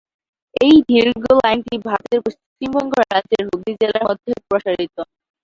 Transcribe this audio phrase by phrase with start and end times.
[0.55, 4.95] এই দীর্ঘ লাইনটি ভারতের পশ্চিমবঙ্গ রাজ্যের হুগলি জেলার মধ্যে প্রসারিত।